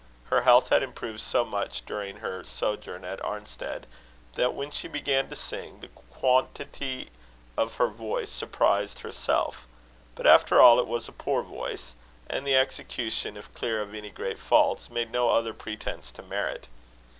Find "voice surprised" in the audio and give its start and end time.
7.85-9.01